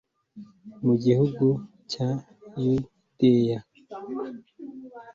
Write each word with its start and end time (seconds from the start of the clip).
mu 0.85 0.93
gihugu 1.03 1.45
cya 1.91 2.09
yudeya 2.63 3.59